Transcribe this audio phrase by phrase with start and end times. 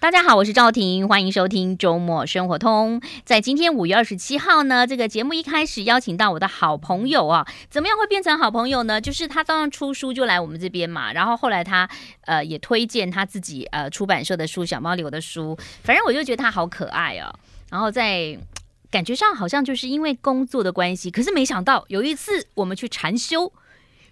[0.00, 3.02] 大家好，我是赵婷，欢迎收听周末生活通。
[3.22, 8.98] 在今天五月二十七号呢，这个节目一开始邀请到我的好朋友啊，怎么样会变成好朋友呢？
[8.98, 11.86] 就是他刚刚出书就来我们这边嘛，然后后来他
[12.22, 17.30] 呃也推荐他自己呃出版社的书，小猫里的书，反正我就觉得他好可爱哦。
[17.68, 18.38] 然后在
[18.90, 23.52] 感觉上好像就是因为工作的关系，可是没想到有一次我们去禅修，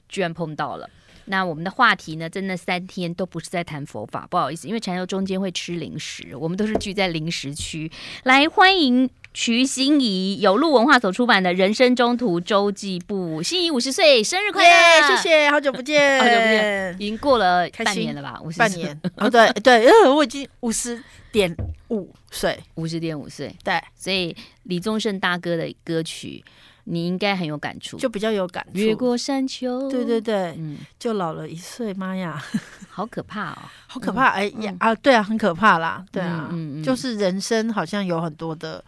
[0.06, 0.90] 居然碰到了。
[1.28, 7.90] 那我们的话题呢，在那三天都不是在谈佛法，不好意思，因为禅修中间会吃零食，我们都是聚在零食区。
[8.24, 13.40] 来欢迎徐欣怡，有路文化所出版的《人生中途周记簿》。
[13.42, 18.40] 欣怡五十岁生日快乐！Yeah, 谢谢，好久不见，好久不见，已经过了半年了吧？
[18.42, 21.54] 五十半年哦， 对对，因为我已经五十点
[21.88, 24.34] 五岁，五十点五岁，对，所以
[24.64, 26.42] 李宗盛大哥的歌曲。
[26.90, 28.78] 你应该很有感触，就比较有感触。
[28.78, 32.42] 越过山丘，对对对，嗯，就老了一岁，妈呀，
[32.88, 34.28] 好可怕哦，好可怕！
[34.28, 38.82] 哎呀啊，对啊，很可怕啦，对啊，嗯，就是人生好像有很多的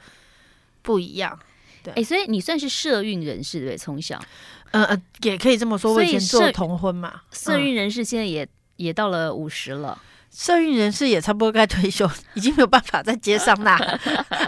[0.82, 1.38] 不一样。
[1.82, 4.18] 对，哎，所以你算是社运人士对，从小，
[4.70, 5.92] 呃呃，也可以这么说。
[5.94, 8.46] 我以前做同婚嘛，社运人士现在也
[8.76, 10.00] 也到了五十了。
[10.40, 13.76] 社运人士也差不多该退休，已经没有办法在街上啦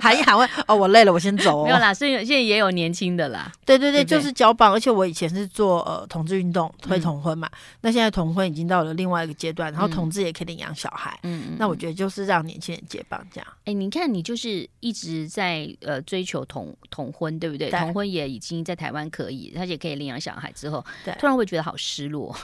[0.00, 1.64] 喊一喊问哦，我累了，我先走哦。
[1.64, 3.50] 没有啦，所以现在也有年轻的啦。
[3.64, 4.72] 对对对，对对就是交棒。
[4.72, 11.18] 而且我以前是做呃同志运动推同婚嘛，嗯、那现在同婚已经到了另外一个阶段，然后同志也可以领养小孩。
[11.24, 11.56] 嗯嗯。
[11.58, 13.46] 那我觉得就是让年轻人接棒这样。
[13.60, 17.70] 哎、欸，你看你就是一直在呃追求同同婚，对不对？
[17.70, 22.34] 对同婚也已经在台湾可以，而且可以领养小孩之后，对突然会觉得好失落。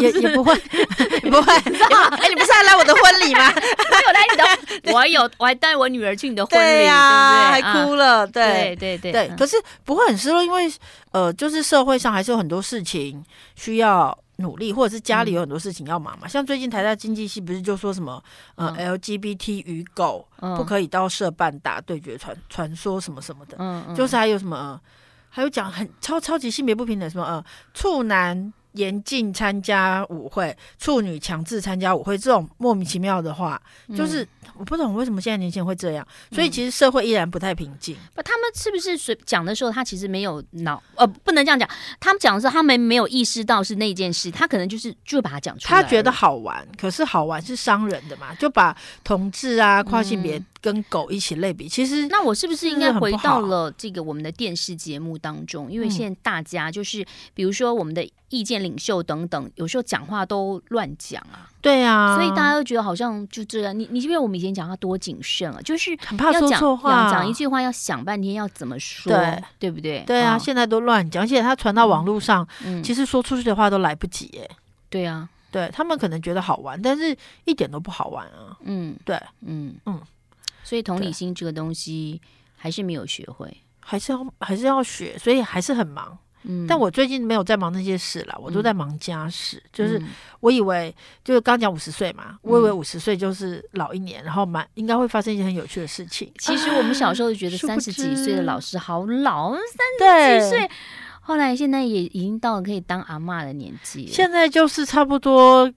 [0.00, 0.54] 也也不会，
[1.28, 1.52] 不会。
[1.52, 3.48] 哎，你不是还来我的婚礼吗？
[3.52, 8.26] 我有带你的， 我有，我还带我女儿去你的婚礼，对呀，还哭了。
[8.26, 9.28] 对对对对。
[9.36, 10.72] 可是不会很失落，因为
[11.12, 13.24] 呃，就是社会上还是有很多事情
[13.54, 16.26] 需要努力，或者是家里有很多事情要忙嘛。
[16.26, 18.22] 像最近台大经济系不是就说什么
[18.56, 24.80] 呃，LGBT 与狗不可以到社办打对决传传说什么什么的，嗯，就是还有什么，
[25.28, 28.52] 还有讲很超超级性别不平等什么呃，处男。
[28.72, 36.06] 严禁参加舞会，处女强制参加舞会，这种莫名其妙的话，嗯、就是我不懂为什么现在年轻人会这样。
[36.30, 37.96] 所以其实社会依然不太平静。
[38.14, 40.82] 不、嗯，他们是不是随讲的时候，他其实没有脑？
[40.96, 41.68] 呃，不能这样讲。
[42.00, 45.82] 他们讲的时候，他们没有意识到是那件事，他可能就是就把它讲出来。
[45.82, 48.34] 他觉得好玩，可是好玩是伤人的嘛？
[48.34, 55.70] 就把同志啊、跨性别跟狗一起类比，其实那我是不是应该回到了这个我们的电视节目当中？
[55.70, 58.08] 因为现在大家就是比如说我们的。
[58.32, 61.50] 意见领袖等等，有时候讲话都乱讲啊。
[61.60, 63.78] 对啊，所以大家都觉得好像就这样。
[63.78, 70.02] 你你记得我们以前讲话多谨慎啊，就是很怕说错话，讲一句话要想半天要怎么说，对，对不对？
[70.06, 72.48] 对啊，现在都乱讲，而且他传到网络上，
[72.82, 74.50] 其实说出去的话都来不及耶。
[74.88, 77.14] 对啊，对他们可能觉得好玩，但是
[77.44, 78.56] 一点都不好玩啊。
[78.62, 80.00] 嗯，对，嗯嗯，
[80.72, 82.18] 所以同理心这个东西
[82.56, 86.16] 还是没有学会，还是要还是要学，所以还是很忙。
[86.44, 89.58] 嗯，但我最近没有在忙那些事了，我都在忙家事。
[89.58, 90.02] 嗯、就是
[90.40, 96.32] 我以为，就是刚讲五十岁嘛，嗯、我以为五十岁就是老一年，然后蛮应该会发生一些很有趣的事情。
[96.38, 100.70] 其实我们小时候就觉得三十几岁的老师好老，三十几岁，
[101.20, 104.06] 后来现在也已经到了可以当阿嬷的年纪。
[104.06, 105.70] 现在就是差不多。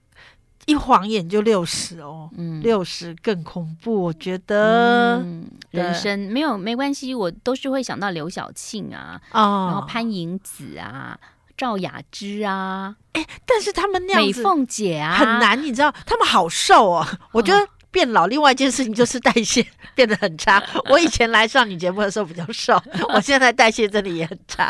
[0.65, 5.17] 一晃眼就六十哦，嗯，六十更恐怖，我觉得。
[5.17, 11.17] 嗯、人生没有没关系，我都是会想到刘晓庆啊，哦、然后潘迎紫啊，
[11.55, 17.67] 赵雅芝啊，哎，但是他们那样子美凤姐啊，很难，你知道，他们好瘦哦，我觉得。
[17.95, 20.61] 哦变老，另外一件事情就是代谢 变得很差。
[20.91, 22.77] 我以前来上你节目的时候比较瘦，
[23.15, 24.65] 我现在代谢真的也很差。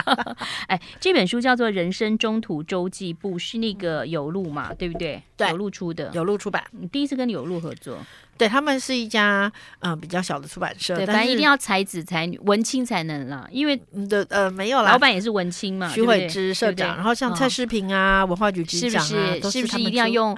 [0.67, 5.23] 哎，这本书叫做《人生中途周记簿》，是那个有路嘛，对不对？
[5.35, 6.63] 对，有路出的，有路出版。
[6.69, 7.97] 你第一次跟有路合作，
[8.38, 13.75] 对，他们是一家嗯、呃、比较小的出版社，对，反正一定要才子才女文青才能啦，因为
[14.09, 19.51] 的呃没有啦，老板也是文青嘛，徐慧芝社长，然后像蔡诗平啊，哦、文化局局长啊，是不是？
[19.51, 20.38] 是不是一定要用？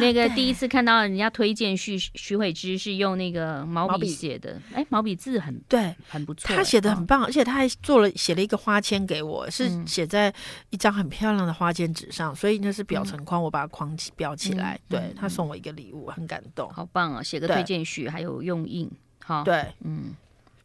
[0.00, 10.30] 那个第一次看到人家推荐徐徐慧芝是用那个毛笔写的，哎，毛笔字很对，很不错，他写的很棒，而且他还做了写了一个花签给我，是写在
[10.68, 17.22] 一张很漂亮的花签纸上，所以那是表层框，我把它框起裱起来，对，他送我一个礼物，很感动，好棒啊！
[17.28, 18.90] 写个推荐序，还有用印，
[19.22, 20.14] 哈，对，嗯，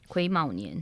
[0.07, 0.81] 癸卯年。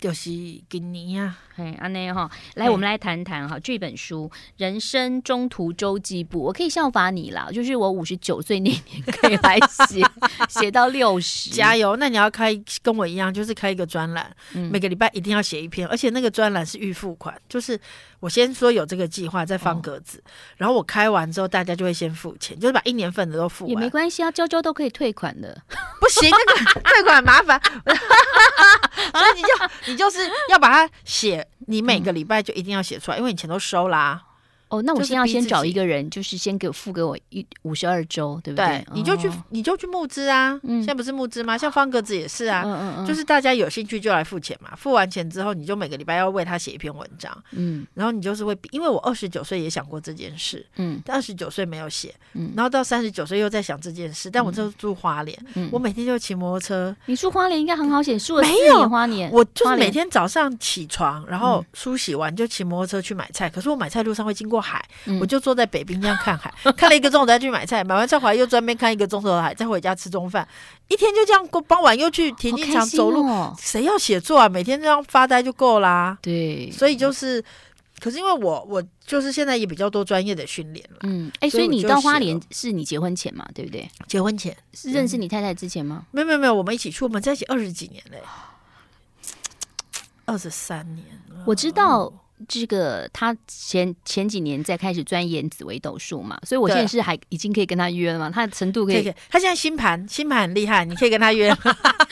[0.00, 0.30] 就是
[0.68, 9.58] 今年呀，嘿，安内哈，来，我们来谈谈哈这本书《人生中途周记簿》，我可以效法你啦，就是我五十九岁那年可以来
[9.88, 10.04] 写，
[10.48, 11.96] 写到六十，加油！
[11.96, 17.80] 那你要开跟我一样，就是开一个专栏，嗯、每个礼拜一定要写一篇，而且那个专栏是预付款，就是
[18.20, 25.60] 我先说有这个计划，再放格子，哦、然后我开完之后，大家就会先付钱，就是把一年份的都付完，也没关系啊，交交都可以退款的。
[25.98, 27.60] 不行，那个 退款麻烦，
[29.12, 29.48] 所以你就
[29.86, 30.18] 你就是
[30.50, 34.22] 要把它写，你每个礼拜就一定要写出来，因为你钱都收啦、
[34.68, 38.66] 哦，那我先要先找一个人，就是先给我付给我一五十二周，对不对？
[38.66, 41.56] 对，你就去你就去募资啊，现在不是募资吗？
[41.56, 55.38] 像方格子也是啊，嗯嗯，就是大家有兴趣就来付钱嘛，付完钱之后，你就每个礼拜要为他写一篇文章，嗯，然后你就是会，因为我二十九岁也想过这件事，嗯，但二十九岁没有写，嗯，然后到三十九岁又在想这件事，但我就住花莲，
[55.70, 64.86] 我每天就骑摩托车，你住花莲应该很好写，住了四年花莲，我就是每天早上起床，然后梳洗完就骑摩托车去买菜，可是我买菜路上会经过海，
[65.18, 65.38] 我就。
[65.38, 70.46] 坐在北滨这样看海， 看了一个钟头再去买菜，买完菜回来又专门看一个钟头的海，再回家吃中饭，
[70.88, 71.60] 一天就这样过。
[71.62, 73.24] 傍晚又去田径场走路，
[73.56, 74.48] 谁、哦、要写作啊？
[74.48, 76.18] 每天这样发呆就够啦。
[76.20, 77.42] 对，所以就是，
[78.00, 80.98] 可是因为我我就是现在也比较多专业的训练了。
[81.04, 83.48] 嗯，哎、欸，所以你到花莲是你结婚前嘛？
[83.54, 83.88] 对不对？
[84.06, 86.04] 结婚前是认识你太太之前吗？
[86.10, 88.20] 没有没有没有，我们一起去，我们在一起二十几年嘞，
[90.26, 91.44] 二十三年了。
[91.46, 92.12] 我知道。
[92.46, 101.52] 这个他前前几年在开始钻研紫微斗数嘛，所以我现在是还已经可以跟他约了嘛，他的程度可以，他现在星盘星盘很厉害，你可以跟他约。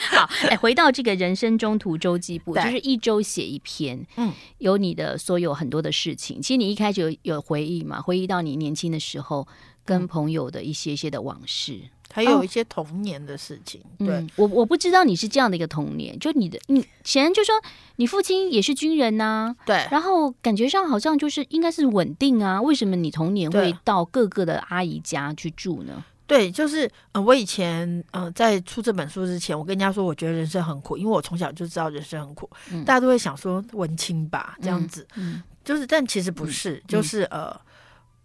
[0.09, 6.41] 好，哎，回到这个人生中途周记簿，就是一周写一篇，嗯，有你的所有很多的事情。
[6.41, 9.47] 其实你一开始有有回忆嘛，回忆到你年轻的时候
[9.85, 11.79] 跟朋友的一些些的往事。
[12.11, 17.53] 还有一些童年的事情，哦、对、嗯、我我不知道你是这样的一个童年，就你的你显然就说
[17.97, 26.03] 你父亲也是军人呐、啊，对，然后感觉上好像就是应该是稳定啊，为什么你童年会到各个的阿姨家去住呢？
[26.25, 35.35] 对，就是呃，我以前呃在出这本书之前，我跟人家说我觉得人生很苦，因为我从小就知道人生很苦，嗯、大家都会想说文青吧这样子，嗯。
[35.35, 37.55] 嗯、就是但其实不是，嗯、就是呃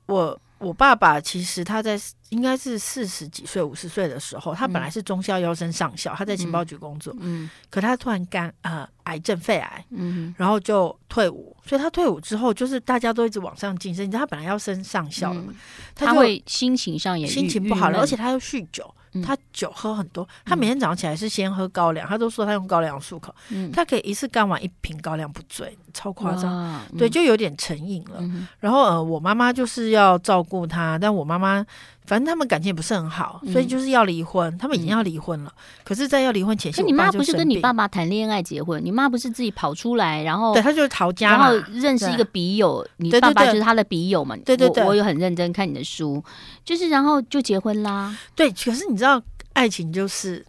[0.07, 0.41] 我。
[0.63, 2.01] 我爸爸其实他在
[2.33, 15.53] 应该是四十几岁、五十岁的时候，他本来是中校腰升上校，他在情报局工作，嗯，可他突然肝呃癌症肺癌，嗯，然后就退伍，所以他退伍之后就是大家都一直往上晋升，你知道他本来要升上校了嘛，
[15.95, 18.93] 他会心情上也心情不好了，而且他又酗酒。
[19.23, 23.35] 他酒喝很多，他每天早上起来是先喝高粱，他都说他用高粱漱口，
[23.71, 28.25] 他可以一次干完一瓶高粱不醉，超夸张，对，就有点成瘾了。
[28.59, 31.63] 然后呃，我妈妈就是要照顾他，但我妈妈
[32.05, 35.53] 反正他们感情也不是很好，所以就是要离婚，他们已经要离婚了。
[35.85, 38.85] 可是，在要离婚前夕，你妈不是跟你爸爸谈恋爱结婚？
[38.85, 44.37] 你妈不是自己跑出来，然后对，她就是逃家，然后认识一个笔友，你爸爸就是他的笔友嘛？
[44.45, 46.23] 对对对，我有很认真看你的书，
[46.65, 48.17] 就是然后就结婚啦。
[48.35, 49.23] 对，可是你知道。
[49.55, 50.43] 爱情就是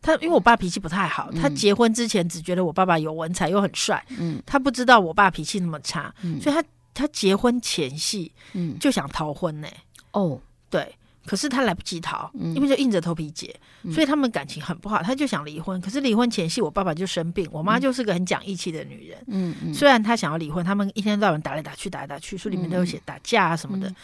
[0.00, 1.32] 他，因为我爸脾气不太好。
[1.32, 6.62] 他结婚之前只觉得我爸爸有文采又很帅，嗯，他不知道我爸脾气那么差，嗯，所以他
[6.94, 9.66] 他结婚前夕，嗯，就想逃婚呢。
[10.12, 13.54] 哦，对，可是他来不及逃，因为就硬着头皮结，
[13.92, 15.02] 所以他们感情很不好。
[15.02, 23.94] 他就想离婚，可是离婚前夕我爸爸就生病，我妈就是个很讲义气的女人，嗯嗯，虽然他想要离婚，他们一天到晚打来打去，打来打去，书里面都有写打架啊什么的，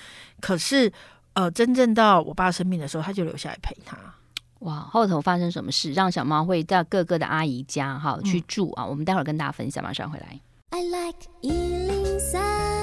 [0.41, 0.93] 可是
[1.35, 3.97] 呃，真正到我爸生病的时候，他就留下来陪他。
[4.61, 8.85] 哇，后头发生什么事让小猫会到各个的阿姨家哈去住啊？
[8.85, 10.39] 嗯、我们待会儿跟大家分享，马上回来。
[10.71, 12.82] I like 103,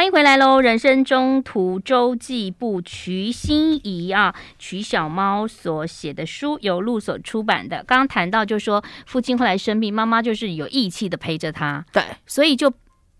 [0.00, 0.62] 欢迎回来喽！
[0.62, 7.84] 人生中途周记部，瞿心怡啊，瞿小猫所写的书由路所出版的。
[7.84, 12.72] 刚刚谈到，就说父亲后来生病，妈妈就是有义气的陪着他，对，所以就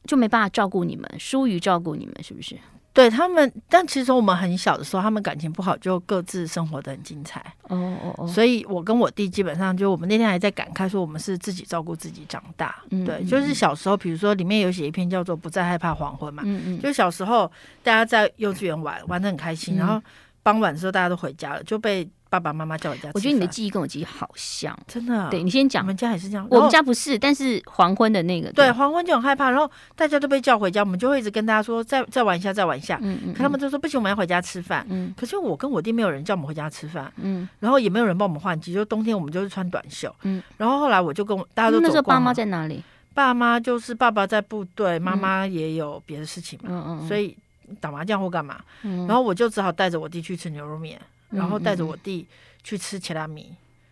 [0.07, 2.57] 就没办法照顾你们，疏于照顾你们，是不是？
[3.01, 7.41] 对他们，但其实我们很小的时候，他们感情不好，就各自生活的很精彩。
[7.69, 12.83] 哦哦哦，所以我跟我弟基本上就，我们那天还在感慨说，我们是自己照顾自己长大。
[12.91, 16.43] 嗯，对，就是小时候，比如说里面有写一篇叫做《不再害怕黄昏》嘛。
[16.45, 17.51] 嗯嗯，就小时候
[17.83, 20.03] 大家在幼稚园玩，玩的很开心，然后
[20.43, 22.07] 傍晚的时候大家都回家了，就被。
[22.31, 25.29] 爸爸妈妈叫我家，我觉得你的记忆跟我记忆好像，真的。
[25.31, 26.47] 对，你先讲，我们家也是这样。
[26.49, 32.97] 我们家不是，但是黄昏的那个，对，黄昏就很害怕，然后大家都被叫回家，我们就会一直跟大家说，再再玩一下，再玩一下。
[33.03, 33.35] 嗯嗯。
[33.35, 34.87] 可他们就说不行，我们要回家吃饭。
[34.89, 35.13] 嗯。
[35.17, 37.13] 可是我跟我弟没有人叫我们回家吃饭。
[37.17, 37.49] 嗯。
[37.59, 40.15] 然后也没有人帮我们换季，就冬天我们就是穿短袖。
[40.23, 40.41] 嗯。
[40.57, 41.89] 然后后来我就跟我大家都走光。
[41.89, 42.81] 那时候爸妈在哪里？
[43.13, 46.69] 爸妈就是爸爸在部队，妈妈也有别的事情嘛。
[46.71, 47.09] 嗯嗯。
[47.09, 47.37] 所以
[47.81, 48.61] 打麻将或干嘛。
[48.83, 49.05] 嗯。
[49.09, 52.27] 然后我就只好带着我弟去吃牛肉面，然后带着我弟。
[52.63, 53.51] 去吃切拉米，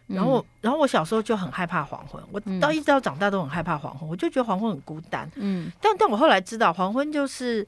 [0.09, 5.27] 然后，嗯、然后我小时候就很害怕黄昏，我到一直到长大都很害怕黄昏，我就觉得黄昏很孤单。
[5.37, 7.67] 嗯，但但我后来知道，黄昏就是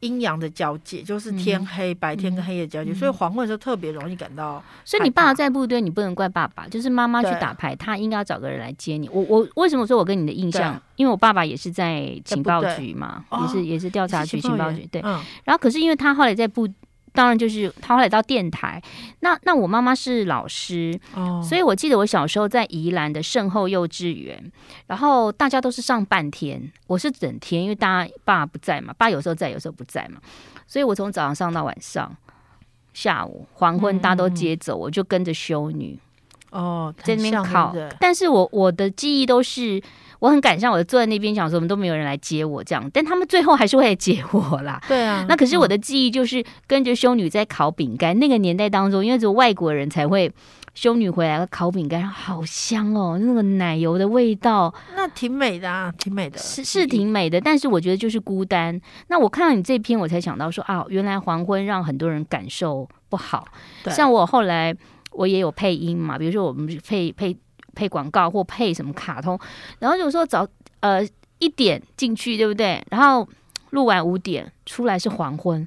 [0.00, 4.60] 阴阳的交界，就是天黑，嗯、白天跟黑夜交界，嗯、所以黄昏的时候特别容易感到。
[4.84, 9.08] 所以你爸爸在部队，你不能怪爸爸，就是妈妈去打牌，他应该要找个人来接你。
[9.10, 10.82] 我我为什么说我跟你的印象？
[10.96, 14.84] 因为我爸爸也是在情报局嘛，也是也是调查局情报局。
[14.90, 16.68] 对，嗯、然后可是因为他后来在部。
[17.12, 18.82] 当然就是他后来到电台。
[19.20, 24.52] 那那我妈妈是老师，哦，所以我记得我小时候在宜兰的圣后幼稚园，
[24.86, 30.20] 然后大家都是上半天，我是整天，因为大家爸不在嘛，爸有时候在，有时候不在嘛，
[30.66, 32.16] 所以我从早上上到晚上，
[32.92, 35.98] 下午黄昏大家都接走，嗯、我就跟着修女
[36.50, 37.74] 哦，在那边考。
[37.98, 39.82] 但是我我的记忆都是。
[40.20, 44.80] 我很感伤，我坐在那边想说，我们都没有人来接我这样，但他们最后还是会来接我啦。
[44.86, 48.16] 对啊，那可是我的记忆就是跟着修女在烤饼干。
[48.16, 50.30] 嗯、那个年代当中，因为只有外国人才会
[50.74, 57.40] 修女回来烤饼干，好香哦，那个奶油的味道，那挺美的啊，挺美的，是是挺美的。
[57.40, 58.78] 但是我觉得就是孤单。
[59.08, 63.46] 那我看到你这篇，我才想到说啊，原来黄昏让很多人感受不好。
[63.82, 64.76] 对像我后来
[65.12, 67.34] 我也有配音嘛，比如说我们配配。
[67.74, 69.38] 配广告或配什么卡通，
[69.78, 70.46] 然后有时候早
[70.80, 71.06] 呃
[71.38, 72.82] 一点进去，对不对？
[72.90, 73.26] 然后
[73.70, 75.66] 录完五点出来是黄昏，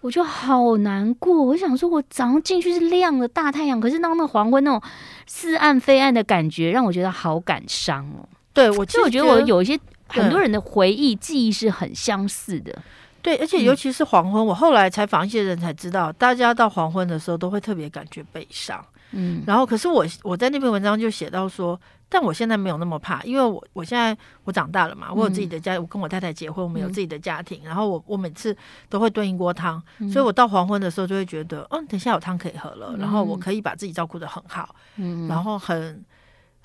[0.00, 1.42] 我就好难过。
[1.42, 4.82] 我想说，我早上进去是亮的大太阳，可是当那黄昏那种
[5.26, 8.28] 似暗非暗的感觉，让我觉得好感伤哦。
[8.52, 12.76] 对，我其实我觉得我有一些很多人的回忆记忆是很相似的。
[13.22, 18.84] 对，而且尤其是黄昏，嗯、我后来采访一些人才知道，大家到黄昏的时候都会特别感觉悲伤。
[19.14, 28.56] 嗯，然后可是我我在那篇文章就写到说，但我现在没有那么怕，因为我我现在我长大了嘛，我有自己的家，我跟我太太结婚，我们有自己的家庭，嗯、然后我我每次
[28.88, 36.04] 都会炖一锅汤，嗯、所以我到黄昏的时候就会觉得，嗯，等一下有汤可以喝了，嗯、然后我可以把自己照顾得很好，嗯，然后很。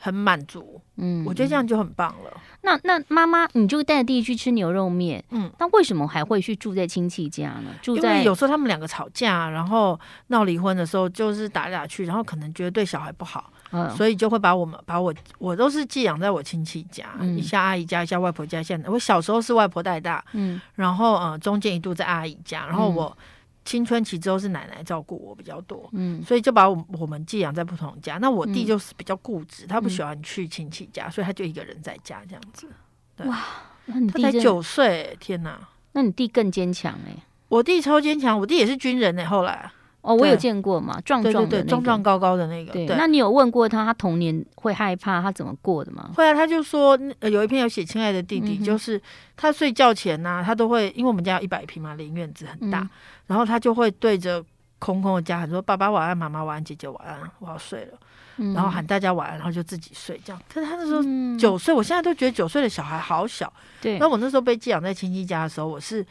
[0.02, 2.32] 很满足，嗯，我觉得这样就很棒了。
[2.62, 7.72] 那那妈妈，你就带着弟弟去吃牛肉面，嗯，那为什么还会去住在亲戚家呢？
[7.82, 18.64] 住在因为有时候他们两个吵架，然后闹离婚的时候，就是打来打去，然后可能觉得对小孩不好，嗯，所以就会把我们把我我都是寄养在我亲戚家，嗯、一下阿姨家，一下外婆家。
[18.64, 23.06] 现在我小时候是外婆带大，嗯，然后呃中间一度在阿姨家，然后我。
[23.06, 23.24] 嗯
[23.70, 28.18] 青春期之后是奶奶照顾我比较多，嗯，所以就把我我们寄养在不同家。
[28.18, 32.68] 那我弟就是比较固执，嗯、他不喜欢去亲戚家，所以他就一个人在家这样子。
[33.16, 33.46] 对哇，
[33.86, 35.70] 那你弟他才九岁，天哪！
[35.92, 37.16] 那你弟更坚强哎，
[37.48, 39.72] 我弟超坚强，我弟也是军人哎，后来。
[40.10, 42.96] 哦，我有见过嘛，壮壮的、那个、壮壮高高的那个。
[42.96, 46.10] 那你有问过他，他童年会害怕他怎么过的吗？
[46.16, 49.00] 会啊，他就说，呃，有一篇有写亲爱的弟弟，嗯、就是
[49.38, 52.90] 他睡觉前呢、啊，他都会，因为我们家有一百平嘛，林院子很大，嗯、
[53.28, 54.44] 然后他就会对着
[54.80, 58.00] 空空的家喊说：“爸爸晚安，妈妈晚安，姐姐晚安，我要睡了。
[58.38, 60.42] 嗯”然后喊大家晚安，然后就自己睡这样。
[60.52, 61.04] 可是他那时候
[61.38, 63.52] 九岁，嗯、我现在都觉得九岁的小孩好小。
[63.80, 66.04] 对，那我那时候被寄养在亲戚家的时候，我是。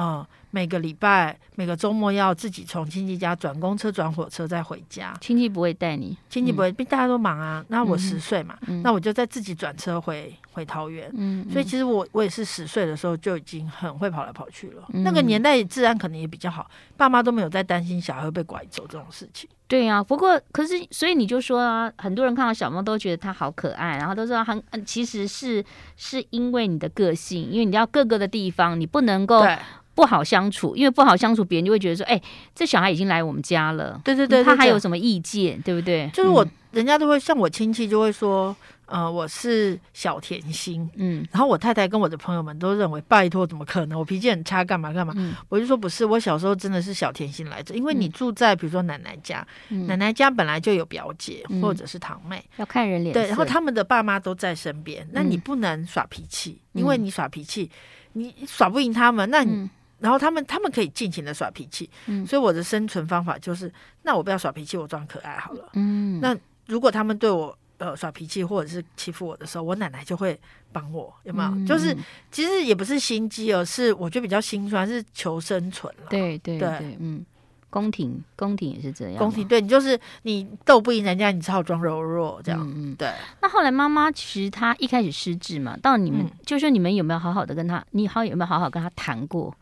[0.00, 5.14] 嗯，每个礼拜、每个周末要自己从亲戚家转公车、转火车再回家。
[5.20, 7.64] 亲戚不会带你，亲戚不会，嗯、大家都忙啊。
[7.68, 11.10] 那我十岁嘛，嗯、那我就再自己转车回回桃园。
[11.14, 14.84] 嗯，所以其实我我也是十岁的时候就已经很会跑来跑去了。
[14.94, 19.48] 嗯、那个年代治安可能也比较好，爸妈都没有在担心小孩会被拐走这种事情。
[19.66, 25.62] 对呀、啊，不过可是所以你就说啊，很多人看到小猫都觉得它好可爱，然后都说很，其实是
[25.96, 29.44] 是因为你的个性，因为你要各个的地方，你不能够。
[29.98, 32.22] 不好相处，因为不好相处，别人就会觉得说：“哎、欸，
[32.54, 36.08] 这小孩已经来我们家了。”对对对，他还有什么意见，对不对？
[36.14, 38.54] 就是我，嗯、人家都会像我亲戚就会说
[38.86, 43.98] ：“呃，我是小甜心。”嗯，然后我太太跟我的朋友们都认为：“拜托，怎么可能？
[43.98, 47.74] 我脾气很差，干嘛干嘛？”嗯、我就说：“不是，我小时候真的是小甜心来着。
[47.74, 53.12] 因为你住在比如说奶奶家，嗯、奶奶家本来就有表姐或者是堂妹，要看人脸。
[53.12, 57.68] 对，然后他们的爸妈都在身边，那你不能耍脾气，嗯、因为你耍脾气，
[58.12, 59.68] 你耍不赢他们，那你。
[60.00, 66.20] 嗯然后他们他们可以尽情的耍脾气，嗯，所以我的生存方法就是，那我不要耍脾气，我装可爱好了，嗯。
[66.20, 66.36] 那
[66.66, 70.38] 如果他们对我呃耍脾气或者是欺负我的时候，我奶奶就会
[70.70, 71.50] 帮我，有没有？
[71.50, 71.96] 嗯、就是
[72.30, 76.06] 其实也不是心机，而是我觉得比较心酸，是求生存了。
[76.10, 77.24] 对对对，对嗯，
[77.68, 82.60] 宫廷宫廷也是这样，宫廷对你就是你斗不赢人家，你只好装柔弱这样。
[82.76, 83.12] 嗯，对。
[83.42, 89.52] 那后来妈妈其实她一开始失智嘛，到你们、嗯、就是说你们有没有好好的跟她，你好有没有好好跟她谈过？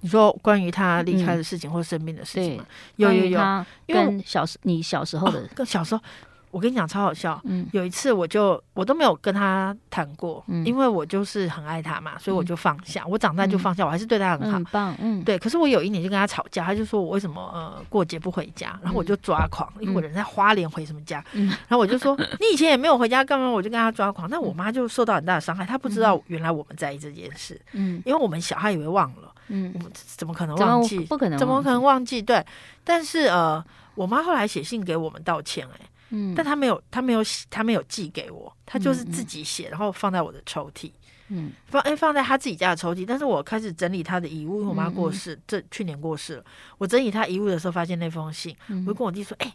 [0.00, 2.64] 你说关于他离开的事情或生病的事情吗？
[2.96, 3.40] 有有有，
[3.86, 6.02] 因为小时你小时候的，跟小时候，
[6.50, 7.40] 我跟你讲超好笑。
[7.44, 13.06] 嗯，有一次我就我都没有跟他谈过，因为我就是很爱他嘛，所以我就放下。
[13.06, 14.54] 我长大就放下，我还是对他很好。
[14.54, 15.38] 很棒，嗯，对。
[15.38, 21.22] 可是我有一年就跟他吵架，他就说我为什么呃过节不回家，然后我就抓狂，因为我人在花莲回什么家？
[21.32, 23.48] 然后我就说你以前也没有回家，干嘛？
[23.48, 24.28] 我就跟他抓狂。
[24.30, 27.60] 那我妈就受到很大的伤害，她不知道原来我们在意这件事。
[27.72, 29.32] 嗯，因为我们小孩以为忘了。
[29.50, 31.00] 嗯，怎么可能忘记？
[31.00, 32.22] 不可能，怎么可能忘记？
[32.22, 32.44] 对，
[32.84, 33.62] 但是呃，
[33.96, 40.92] 我妈后来写信给我们道歉，哎，嗯，但她没有，她没有，她没有寄给我，她就是自己写，然后放在我的抽屉。
[41.28, 46.44] 嗯，放哎放在她自己家的抽屉，但是我开始整理她的遗物，因为我妈过世，嗯、这去年过世了。
[46.78, 49.52] 我整理她遗物的时候，发现那封信，嗯、我就跟我弟说，哎。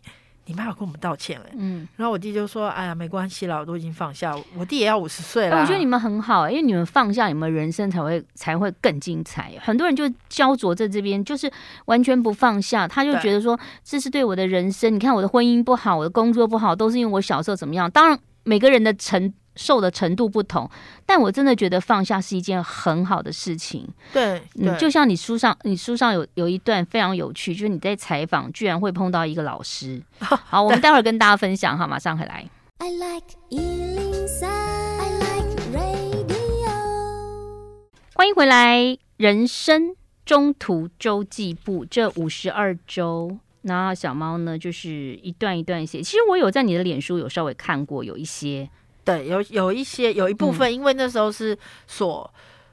[0.47, 4.35] 你妈有跟我们道歉了，嗯，然后我弟就说：“哎呀，没关系啦，我都已经放下。
[4.57, 9.53] 我弟也要五十岁了。”我觉得你们很好，因为你们放下，你们人生才会才会更精彩。
[9.61, 11.51] 很多人就焦灼在这边，就是
[11.85, 14.93] 完全不放下，他就觉得说这是对我的人生。
[14.93, 17.89] 你看我的婚姻不好，我的工作不好，都是因为我小时候怎么样。
[17.89, 19.33] 当然，每个人的成。
[19.55, 20.69] 受的程度不同，
[21.05, 23.87] 但我真的觉得放下是一件很好的事情。
[24.11, 30.01] 对，对嗯，就像你书上，你书上有有一段非常有趣，就是你在采访，居然会碰到一个老师。
[30.19, 32.45] 好，我们待会儿跟大家分享，哈，马上回来。
[32.79, 36.35] I like 103, I like radio。
[38.13, 39.95] 欢迎回来，人生
[40.25, 46.01] 中途周记簿这五十二周，那小猫呢，就是一段一段写。
[46.01, 48.69] 其实我有在你的脸书有稍微看过，有一些。
[49.05, 52.29] 对，有有一些有一部分，因为那时候是锁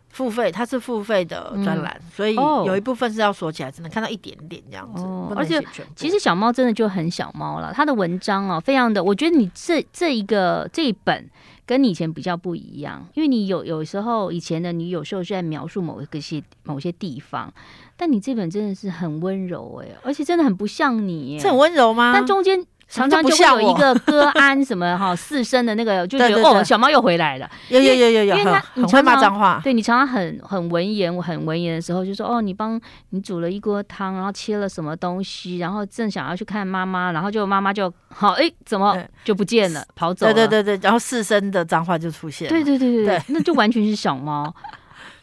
[0.09, 5.03] 付费，它是付费的专栏，嗯、所以有一部分是要锁起来，只能看到一点点这样子。
[5.03, 5.63] 哦、而且
[5.95, 11.29] 其实小猫真的就很小猫了，它的文章哦，非常的，我觉得你这这一个这一本
[11.67, 17.53] 跟你以前比较不一样，因为你有有时候以前的你有时候是在描述某一个些某些地方，
[17.97, 22.13] 但你这本真的是很温柔哎，而且真的很不像你，这很温柔吗？
[22.15, 22.67] 但中间。
[22.93, 27.51] 常常就会有一个歌安什么哈 四声的那个，就觉得哦，小猫又回来了。
[27.71, 32.79] 有有有有有，因为他你常常骂脏话，对你常常很很文言，我很文言的时候就说哦，你帮
[33.11, 38.95] 你煮了一锅汤，然后切了什么东西，然后正想要去看妈妈，然后就妈妈就好哎，怎么
[39.25, 40.35] 就不见了，跑走了。
[40.35, 42.47] 对对对对，然后四声的脏话就出现。
[42.51, 44.55] 对对对对对， 那就完全是小猫。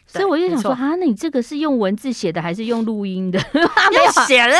[0.08, 3.38] 所以我就想说啊，那你这个是用文字写的还是用录音的？
[3.54, 4.56] 没有写了，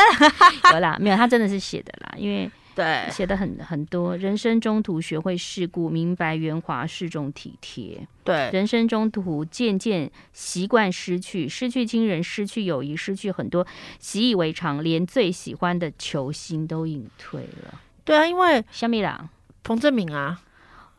[0.71, 2.49] 有啦，没有，他真的是写的啦，因为。
[2.73, 4.15] 对，写的很很多。
[4.15, 8.07] 人生中途学会世故，明白圆滑是种体贴。
[8.23, 13.65] 对，人生中途渐渐习惯失去，失去亲人，失去友谊，失去很多，
[13.99, 17.79] 习以为常，连最喜欢的球星都隐退了。
[18.05, 19.29] 对啊，因为虾米啦，
[19.63, 20.39] 彭正明啊，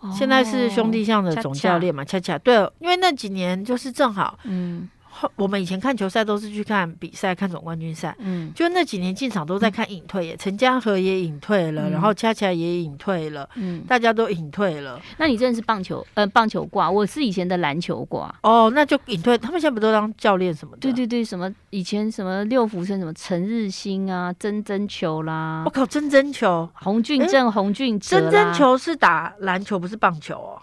[0.01, 4.89] 哦、现在是兄弟象的总教练嘛，恰恰，恰恰对，因为那几年就是正好，嗯。
[5.37, 8.15] 我们以前看球赛都是去看比赛，看总冠军赛。
[8.19, 15.01] 嗯，就那几年进场都在看隐退耶，陈嘉禾也隐退了，然后恰恰也隐退了，嗯，大家都隐退了。
[15.19, 18.35] 那你真的是棒球，呃，棒球挂，我是以前的篮球挂。
[18.43, 20.81] 哦，那就隐退，他们现在不都当教练什么的？
[20.81, 30.63] 对对对，什么以前什么六福生什么陈日新啊，曾曾球啦，我靠，曾曾球，洪俊正、洪俊哲，曾曾球是打篮球，不是棒球哦。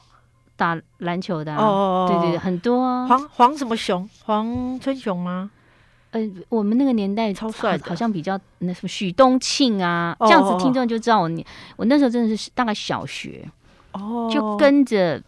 [0.59, 3.07] 打篮球的、啊、哦，对对对，很多啊。
[3.07, 4.07] 黄黄什么雄？
[4.25, 5.49] 黄春雄吗？
[6.11, 6.19] 呃，
[6.49, 11.45] 我们那个年代超帅，好像比较那什么许东庆啊，这样子听众就知道我你
[11.77, 13.47] 我那时候真的是大概小学
[13.93, 15.23] 哦，就跟着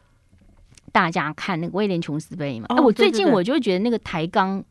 [0.91, 2.65] 大家看那个威廉琼斯杯嘛。
[2.69, 4.61] 哎、哦，我最近我就觉得那个台钢。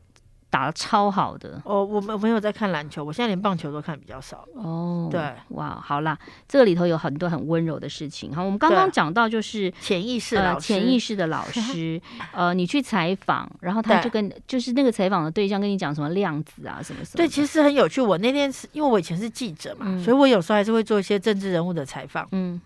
[0.51, 1.83] 打的超好的哦！
[1.83, 5.07] 我们没有在看篮球，我现在连棒球都看比较少哦。
[5.09, 8.35] 对，哇，好啦，这个里头有很多很温柔的事情。
[8.35, 11.99] 好，我们刚刚讲到就是潜意识老师，潜意识的老师，
[12.33, 17.15] 呃，你去采访，然后他就跟就是那个采访的对象跟你讲什么量子啊什么什么。
[17.15, 18.01] 对，其实很有趣。
[18.01, 22.27] 我那天是因为我以前是记者嘛，嗯、所以我有时候还是会做一些政治人物的采访。
[22.33, 22.59] 嗯。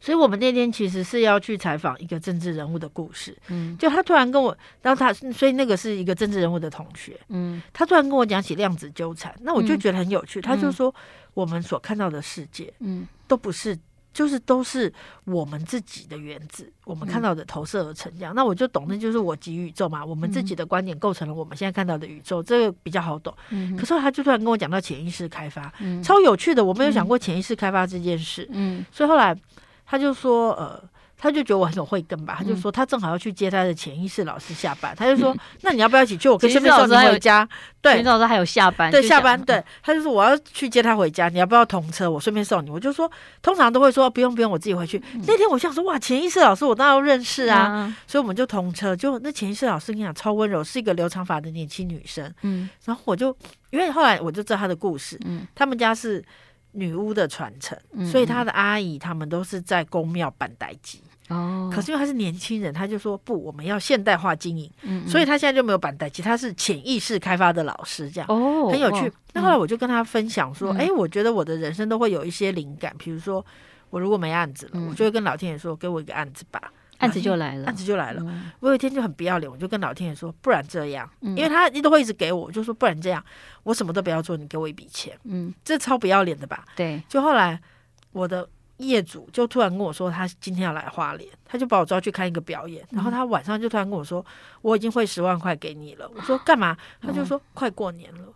[0.00, 10.40] 所以我们那天其实是要去采访一个政治人物的故事，嗯，就他突然跟我，然后他，所以那个是一个政治人物的同学，嗯，他突然跟我讲起量子纠缠，那我就觉得很有趣。
[10.40, 10.92] 嗯、他就说，
[11.34, 13.78] 我们所看到的世界，嗯，都不是，
[14.14, 14.90] 就是都是
[15.24, 18.32] 我们自己的原子，我们看到的投射而成这样。
[18.32, 23.36] 嗯、那我就懂，那就是我即宇宙嘛，我们自己的观点构成了我们现在看到的宇宙，这个比较好懂。
[23.50, 29.36] 嗯，可是他就突然跟我讲到潜意识开发，嗯，超有趣的，我没有想过潜意识开发这件事，嗯，所以后来。
[29.90, 30.80] 他就说，呃，
[31.18, 32.36] 他就觉得我很有慧根吧。
[32.38, 34.94] 他就说，他正好要去接他的潜意识老师下班。
[34.94, 36.28] 他就说， 那你要不要一起去？
[36.28, 37.46] 我可以顺便送你回家。
[37.82, 38.88] 对，潜意识老师还有下班。
[38.88, 39.38] 对，下班。
[39.42, 42.08] 对，他就说我要去接他回家，你要不要同车？
[42.08, 42.70] 我顺便送你。
[42.70, 43.10] 我就说，
[43.42, 45.02] 通常都会说不用不用，我自己回去。
[45.26, 48.94] 那天我想说，哇，潜意识老师我当然要认识啊，所以我们就同车。
[48.94, 52.32] 就那潜意识老师跟你讲超温柔，是一个留长发的年轻女生。
[52.42, 53.36] 嗯，然后我就
[53.70, 55.18] 因为后来我就知道他的故事。
[55.24, 56.24] 嗯，他们家是。
[56.72, 61.70] 女巫的传承，所以他的阿姨他们都是在宫庙办代机哦。
[61.72, 68.28] 可是因为他是年轻人，他就说不，我们要现代化经营，嗯嗯，所以他现在就没有办代机，他是潜意识开发的老师，这样。
[68.28, 69.12] 哦，很有趣。
[69.32, 73.44] 那后来我就跟他分享说，哎、嗯欸，我觉得我的人生都会有一些灵感，比如说
[73.90, 76.72] 我如果没案子了，嗯、我就会跟老天爷说，给我一个案子吧。
[77.00, 78.22] 案子就来了，案子就来了。
[78.24, 83.24] 嗯、我有一天就很不要脸，我就跟老天爷说，不然这样，嗯、因为他一都会一直给我，我就说不然这样，
[83.62, 85.18] 我什么都不要做，你给我一笔钱。
[85.24, 86.64] 嗯，这超不要脸的吧？
[86.76, 87.02] 对。
[87.08, 87.60] 就后来
[88.12, 94.24] 我的业主就突然跟我说，他今天要来花莲，他就把我抓去看一个表演，然后他晚上就突然跟我说，
[94.62, 96.10] 我已经汇十万块给你了。
[96.14, 96.76] 我说干嘛？
[97.00, 98.32] 他就说快过年了。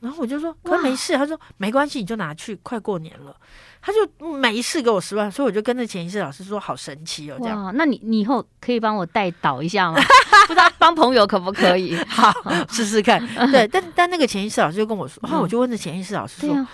[0.00, 3.36] 然后我就说可没事，他说没关系，你就拿去，快过年了。
[3.82, 7.72] 他就没事给我十万，所以我就跟着潜意识老师说好神奇哦，这样。
[7.76, 9.98] 那你你以后可以帮我带导一下吗？
[10.46, 11.96] 不知道帮朋友可不可以？
[12.08, 12.32] 好，
[12.68, 13.20] 试试看。
[13.50, 16.66] 对，但但那个潜意识老师就跟我说，然后我就问着潜意识老师说。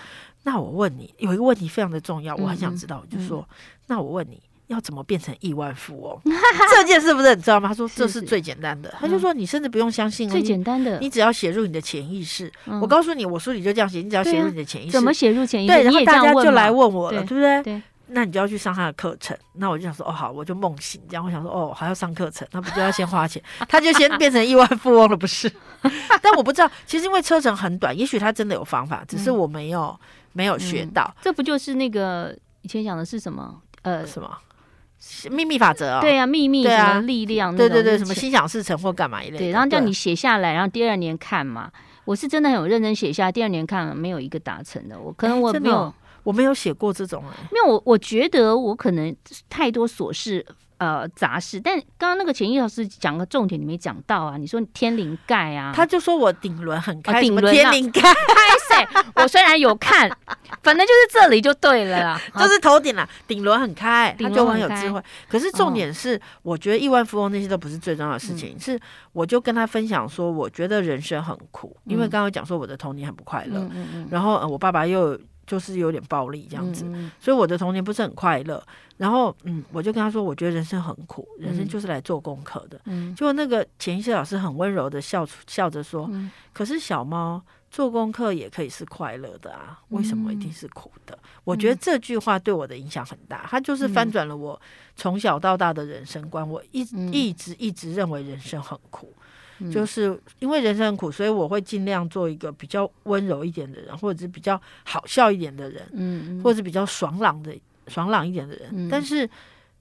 [0.43, 3.03] 那我问你，有一个问题非常的重要，我很想知道。
[3.03, 3.55] 我、就说，嗯、
[3.87, 6.21] 那我问你要怎么变成亿万富翁？
[6.75, 7.69] 这件事不是你知道吗？
[7.69, 8.89] 他说这是最简单的。
[8.91, 12.51] 是是他就说你甚至不用相信、哦，最简单的，你只要写入你的潜意识。
[12.65, 14.91] 嗯、我告诉你，我书里就这样写，你只要写入你的潜意识。
[14.91, 15.73] 怎么写入潜意识？
[15.73, 17.63] 对，然后大家就来问我了，对，对不对？
[17.63, 17.81] 对。
[18.09, 19.37] 那你就要去上他的课程。
[19.53, 21.25] 那我就想说，哦，好，我就梦醒这样。
[21.25, 23.41] 我想说，哦，还要上课程，那不就要先花钱？
[23.67, 25.51] 他就先变成亿万富翁了，不是？
[26.21, 29.97] 但我不知道，其实因为车程很短，也许他真的有方法，只是我没有。
[30.01, 33.59] 嗯没有学到、嗯，这不就是那个以前讲的是什么？
[33.81, 34.29] 呃，什么
[35.29, 36.01] 秘密法则啊？
[36.01, 37.55] 对啊，秘密什么力量？
[37.55, 39.37] 对对对，什么心想事成或干嘛一类。
[39.37, 41.71] 对，然后叫你写下来，然后第二年看嘛。
[42.05, 44.97] 我是真的很有认真写下，第二年看没有一个达成的。
[44.97, 47.21] 我可能我没有，我没有写过这种。
[47.51, 49.13] 没有，我我觉得我可能
[49.49, 50.45] 太多琐事。
[50.77, 54.37] 呃，杂事，但刚刚那个潜意识老师讲个重点，你没讲到啊？
[54.37, 60.07] 你说天灵盖啊，他就说我顶轮很开，顶轮、哦、天灵盖，开我虽然有看，
[60.61, 65.01] 反正就是这里就对了啦， 就是头顶啦，顶轮很开，他就很有智慧。
[65.27, 68.79] 可是重点是，我觉得亿万富翁那些都不是最重要的事情，嗯、是
[69.13, 73.67] 我就跟他分享说，我觉得人生很苦，嗯、因为刚刚讲说我的童年很不快乐，
[74.11, 75.19] 然后、呃、我爸爸又。
[75.47, 78.61] 就是有点暴力这样子，嗯、所以我的童年不是很快乐。
[78.97, 82.81] 然后，嗯，我就跟他说，我觉得人生很苦，人生就是来做功课的。
[82.85, 94.59] 嗯，就那个潜意识老师很温柔的笑笑着说：“嗯、可是小猫做功课也可以是快乐的啊，为什么一定是苦的？”嗯、我觉得这句话对我的影响很大，它就是翻转了我
[94.95, 96.47] 从小到大的人生观。
[96.49, 96.81] 我一
[97.11, 99.13] 一直一直认为人生很苦。
[99.71, 107.51] 就是因为人生很苦，所以我会尽量做一个比较温柔一点的人，或者是比较好笑一点的人，嗯，或者是比较爽朗的、
[107.87, 108.69] 爽朗一点的人。
[108.71, 109.29] 嗯、但是，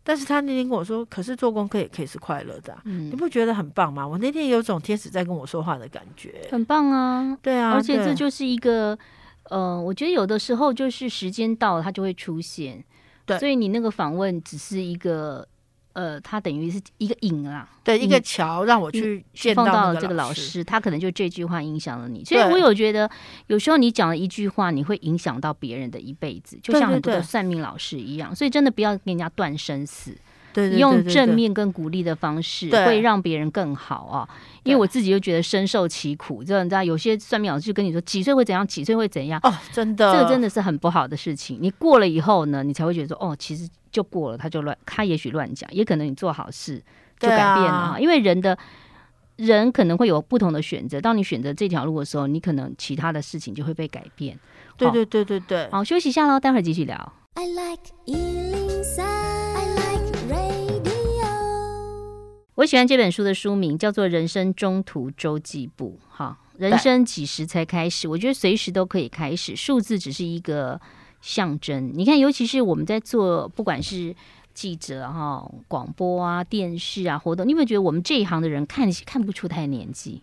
[0.02, 4.06] 但是他那天跟我说，可是做功课也可以是快乐的、啊，嗯、你不觉得很棒吗？
[4.06, 8.98] 我那天有种天使在跟我说话的感觉，很棒啊，对啊，而且这就是一个，
[9.50, 12.82] 呃，我觉得有的时候就是时间到了，它就会出现，
[13.24, 15.46] 对，所以你那个访问只是一个。
[15.96, 22.22] 呃，他等于是一个引啦，对，一个桥让我去见到这个老师，他可能就这句话影响了你。
[22.22, 23.10] 所以我有觉得，
[23.46, 28.36] 有时候你讲了一句话，你会影响到别人的一辈子，就像很多的算命老师一样。
[28.36, 30.14] 所以真的不要跟人家断生死，
[30.56, 34.28] 对，用正面跟鼓励的方式，会让别人更好啊。
[34.64, 41.58] 因为我自己就觉得深受其苦，就你知道，有些算命老师就跟你说几岁会怎样，几岁会怎样哦，真的，这个真的是很不好的事情。
[41.60, 43.68] 你过了以后呢，你才会觉得说，哦，其实。
[43.92, 46.76] 就过了，他就乱，他也许乱讲，也可能你做好事
[47.18, 47.96] 就改变了哈。
[47.96, 48.58] 啊、因为人的
[49.36, 54.38] 人可能会有不同的选择，当你选择这条路的时候，你可能其他的事情就会被改变。
[54.76, 57.10] 对对对对对，好，休息一下喽，待会儿继续聊。
[57.36, 57.84] I like
[62.56, 65.98] 我喜欢这本书的书名叫做《人生中途周记簿》。
[66.16, 68.06] 哈，人生几时才开始？
[68.08, 70.80] 我觉得随时都可以开始，数字只是一个。
[71.22, 74.14] 象征，你看，尤其是我们在做，不管是
[74.54, 80.22] 记者哈、广播啊、电视啊活动，你有没有觉得我们这一行的人看看不出太年纪，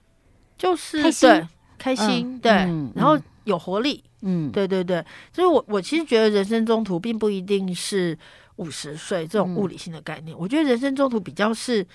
[0.57, 2.51] 就是开心，开心，对，
[2.95, 5.03] 然后有活力，嗯，对对对。
[5.33, 8.17] 所以我我其实觉得人生中途并不一定是
[8.57, 11.85] 五十岁这种物理性的概念，我觉得人生中途比较是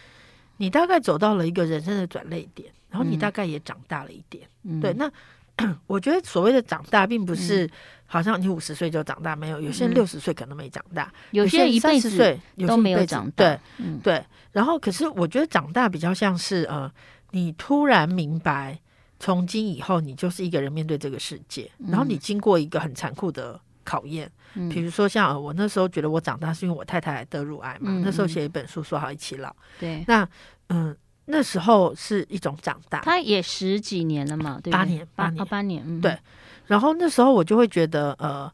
[0.59, 4.47] 你大概走到了一个人生的转捩点，然后你大概也长大了一点，
[4.81, 4.92] 对。
[4.92, 5.11] 那
[5.88, 7.68] 我觉得所谓的长大，并不是。
[8.11, 13.59] 好像你五十岁就长大，没有，有些人六十岁可能没长大，嗯、有些人一辈子都没有长大。
[14.03, 14.25] 对。
[14.51, 16.90] 然后，可是我觉得长大比较像是呃，
[17.33, 18.81] 你突然明白，
[19.21, 24.31] 从今以后你就是一个人面对这个世界，嗯、然后你经过一个很残酷的考验。
[24.55, 29.55] 嗯、比如说，像我那时候觉得我长大是因为我太太得乳癌嘛，嗯、那时候写一本书说好一起老。
[29.79, 30.05] 对。
[30.07, 30.22] 那
[30.68, 30.96] 嗯、呃，
[31.27, 33.01] 那时候是一种长大。
[33.01, 36.18] 他也十几年了嘛，对，八年，八年，哦、八年，嗯、对。
[36.66, 38.51] 然后那时候我就会觉得，呃，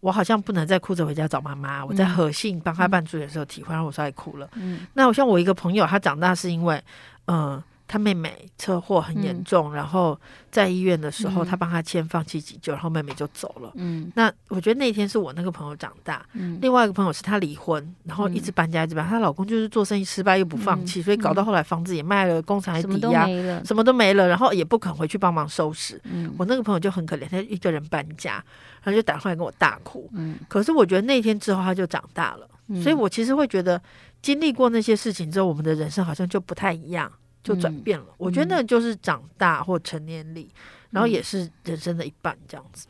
[0.00, 1.80] 我好像不能再哭着回家找妈妈。
[1.80, 4.48] 嗯、我在和信帮他办助理的时候体会，然后我说爱哭了。
[4.54, 6.82] 嗯，那我像我一个朋友，他长大是因为，
[7.26, 10.18] 嗯、呃，他妹妹车祸很严重，嗯、然后
[10.50, 13.70] 在医院的时候，嗯、他帮他签放弃急救，然后妹妹就走了。
[13.74, 16.24] 嗯，那我觉得那天是我那个朋友长大。
[16.32, 19.06] 嗯，另外一个朋友是他离婚，然后一直搬家，一直搬。
[19.06, 23.26] 她、嗯、老公就是做生意失败又不放弃，嗯、所以搞到后来房子也卖了，工厂也抵押，
[23.64, 26.00] 什么都没了，然后也不肯回去帮忙收拾。
[26.04, 28.42] 嗯，我那个朋友就很可怜，他一个人搬家，
[28.82, 30.08] 然后就打电话跟我大哭。
[30.14, 33.80] 嗯，可是我觉得那天之后他就长大了，嗯、所以我其实会觉得
[34.22, 37.12] 经历过那些事情之后，我们的人生好像就不太一样。
[37.44, 40.58] 就转变了，嗯、我觉得那就是长大或成年礼，嗯、
[40.90, 42.88] 然后也是人生的一半这样子。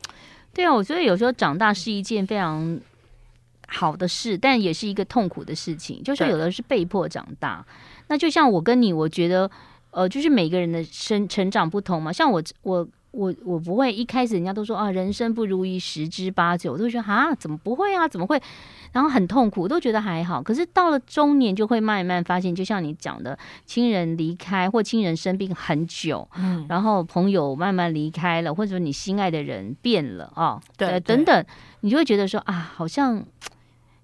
[0.51, 2.79] 对啊，我觉得有时候长大是一件非常
[3.67, 6.01] 好的事，但也是一个痛苦的事情。
[6.01, 7.63] 就是有的是被迫长大，
[8.07, 9.51] 那就像我跟你，我觉得
[9.91, 12.11] 呃，就是每个人的生成长不同嘛。
[12.11, 12.87] 像我，我。
[13.17, 18.37] 我我不会一开始人家都说啊，人生不如意十之八九，我都觉得啊，怎么不会啊，怎么会？
[18.95, 20.41] 然后很痛苦，我都觉得还好。
[20.41, 31.45] 可是到了中年，就会慢慢发现，就像你讲的，亲人离开或亲人生病很久，嗯，然后朋友慢慢离开了，或者说你心爱的人变了啊，对，对，等等，
[31.81, 33.21] 你就会觉得说啊，好像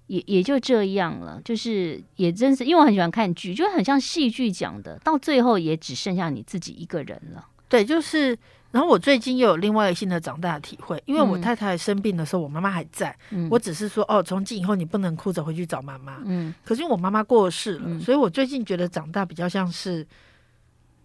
[0.08, 7.46] 也也就这样了，就是也真是，因为我很喜欢看剧，就很像戏剧讲的，到最后也只剩下你自己一个人了。
[7.66, 8.38] 对，就是。
[8.72, 13.14] 然后我最近又有另外一个新的长大的体会，因为我太太生病的时候，我妈妈还在。
[13.30, 16.22] 嗯、我只是说，哦，从今以后你不能哭着回去找妈妈。
[16.24, 16.54] 嗯。
[16.64, 20.06] 可是因为我妈妈过世了，嗯、所以我最近觉得长大比较像是，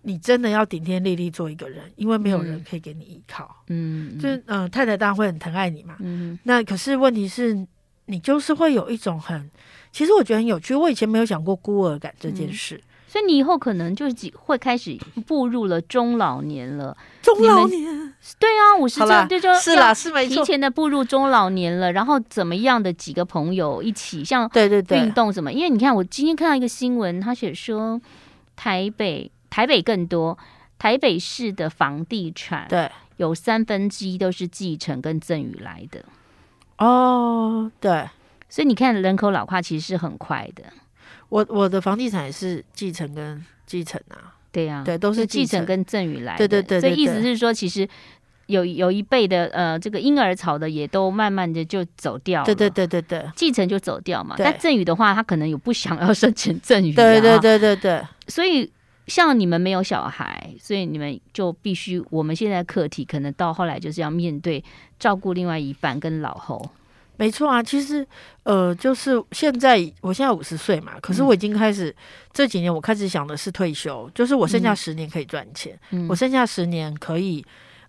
[0.03, 3.63] 你真的要顶天立地做一个人，因为没有人可以给你依靠。
[3.67, 4.17] 嗯。
[4.17, 5.97] 就是嗯、呃，太太当然会很疼爱你嘛。
[5.99, 6.39] 嗯。
[6.43, 7.67] 那可是问题是，
[8.05, 9.51] 你就是会有一种很，
[9.91, 10.73] 其实我觉得很有趣。
[10.73, 12.75] 我以前没有想过孤儿感这件事。
[12.77, 12.86] 嗯
[13.17, 16.95] 所以你以后可能就是几会开始步入了中老年了。
[17.23, 21.91] 中老年，对啊，五十岁就就是啦，是没错，提前的步入中老年了。
[21.93, 25.51] 然后怎么样的几个朋友一起，像对对对运动什么？
[25.51, 27.99] 因为你看，我今天看到一个新闻，他写说
[28.55, 30.37] 台北台北更多
[30.77, 36.05] 台北市的房地产，对，有三分之一都是继承跟赠与来的。
[36.77, 38.07] 哦，对，
[38.47, 40.65] 所以你看人口老化其实是很快的。
[41.29, 47.87] 我我的房地产也是继承跟继承啊，对呀、啊，对，都是继承跟赠与来的，对对对，对，所以意思是说，其实
[48.45, 54.37] 有有一辈的呃，这个婴儿潮的也都慢慢的就走掉了，对对对对对，继承就走掉嘛。
[54.37, 58.01] 对但赠与的话，他可能有不想要 申请赠与，对对对对对。
[58.27, 58.71] 所以
[59.07, 64.63] 像你们没有小孩，所以你们就必须，我们现在课题可能到后来就是要面对
[64.97, 66.69] 照顾另外一半跟老后。
[67.17, 68.07] 没错啊，其实，
[68.43, 71.95] 呃，就是现在，我现在五十岁嘛，可是我已经开始、嗯、
[72.31, 77.43] 这几年，我开始想的是退休，就是我剩下十年可以赚钱，嗯、我剩下十年可以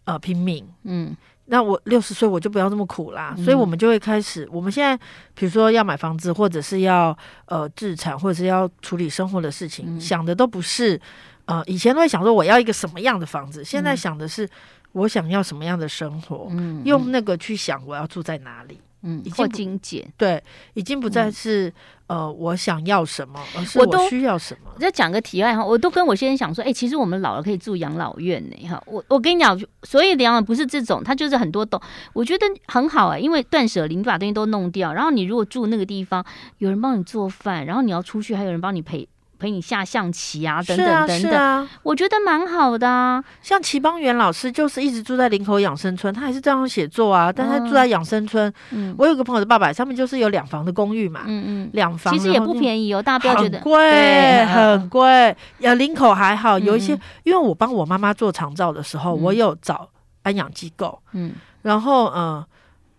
[0.04, 1.14] 呃拼命，嗯，
[1.44, 4.96] 那我六十岁我就不要这么苦啦，嗯、所以我们就会开始，我们现在
[5.34, 10.98] 比如说要买房子，或者是要呃置产，或者是要处理生活的事情，嗯、想的都不是
[11.44, 14.48] 呃以前都会想说我要一个什么样的房子，现在想的是
[14.92, 18.80] 我想要什么样的生活，嗯，用那个去想我要住在哪里。
[19.02, 20.42] 嗯，或精简，对，
[20.74, 21.68] 已经不再是、
[22.08, 24.70] 嗯、呃，我想要什么，而是我需要什么。
[24.78, 28.68] 再讲个题外话，我都跟我先生讲说，哎、欸，其实我们老了可以住养老院呢。
[28.68, 31.80] 哈，我我跟你讲，所以养老不是这种，它就是很多栋，
[32.12, 36.24] 我觉得很好啊、欸，因为断舍离，你把东西都弄掉，然后你如果住那个地方，
[36.58, 39.08] 有人帮你做饭，然后你要出去，还有人帮你陪。
[39.38, 43.22] 陪你下象棋啊，等等等等，是啊，我觉得蛮好的啊。
[43.40, 48.52] 像齐邦媛老师就是一直住在林口养生村，他还是这样写作啊，但他住在养生村。
[48.72, 53.60] 嗯，我有个朋友的爸爸，他们就是有两房的公寓嘛，嗯嗯，两房其实也不便宜哦，大家不要觉得。
[53.60, 55.36] 贵，很贵。
[55.60, 59.88] 呃，林口还好，有一些，嗯、因为我帮我妈妈做长照的时候，嗯、我有找
[60.24, 62.44] 安养机构，嗯，然后呃，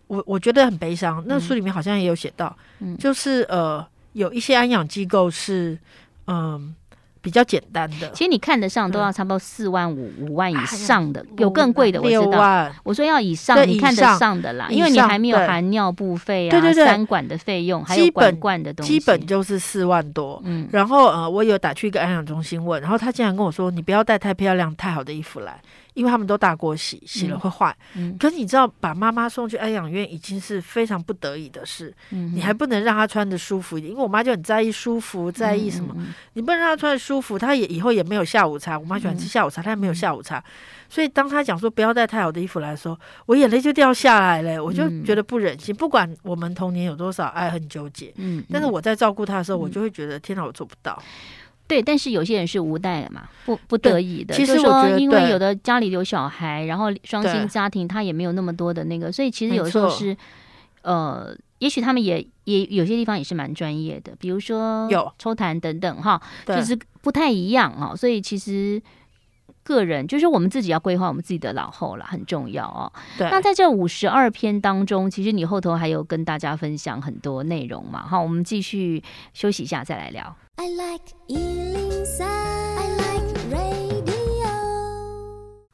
[0.08, 5.78] 我我觉得很悲伤，那书里面好像也有写到，嗯，就是呃，有一些安养机构是。
[6.30, 6.74] 嗯，
[7.22, 12.72] 比较简单的，其实你看得上都要差不多四万五、五万以上的，有更贵的，我知道。
[12.84, 20.42] 我说要以上，你看得上的啦，因为你还没有含尿布费啊、对对对，三管的费用，还有管罐的东西，基本就是四万多。
[20.46, 25.60] 嗯，然后呃，我有打去一个安养中心问，然后他竟然跟我说，你不要带太漂亮、太好的衣服来。
[26.00, 27.76] 因为他们都大锅洗，洗了会坏。
[27.96, 31.94] 嗯，可是你知道，把妈妈送去安养院已经是非常不得已的事。
[32.12, 35.94] 嗯，你还不能让她穿的舒服一点，因为我妈就很在意舒服，在意什么？
[36.34, 38.80] 你不能让她穿的舒服，她也以后也没有下午茶。
[38.80, 40.42] 我妈喜欢吃下午茶，她也没有下午茶。
[40.88, 44.64] 所以当她讲说不要带太好的衣服来的时候，我眼泪就掉下来了。
[44.64, 45.76] 我就觉得不忍心。
[45.76, 51.02] 不管我们童年有多少爱恨纠结，嗯，但是我在照顾她的时候，我就会觉得天哪，我做不到。
[51.70, 54.34] 对，但是有些人是无奈的嘛，不不得已的。
[54.34, 60.18] 其实说，因为有的家里有小孩，然后双薪家庭，他也没有那么多的那个，所以其实有时候是，
[60.82, 67.96] 呃，也许他们也也有些地方也是蛮专业的，比如说有抽痰等等哈，就是不太一样哈。
[67.96, 68.82] 所以其实
[69.70, 72.92] 个人就是我们自己要规划我们自己的老后了，很重要哦。
[73.18, 78.06] 对，那在这五十二篇当中，其实你后头还有跟大家分享很多内容嘛？
[78.08, 79.02] 好，我们继续
[79.34, 80.36] 休息一下再来聊。
[80.58, 81.14] I like